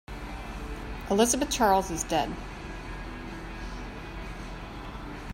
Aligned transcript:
Elizabeth 1.11 1.51
Charles 1.51 1.91
is 1.91 2.03
dead. 2.03 2.35